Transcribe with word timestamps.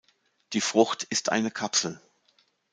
Die 0.53 0.61
Frucht 0.61 1.03
ist 1.03 1.31
eine 1.31 1.51
Kapsel. 1.51 2.01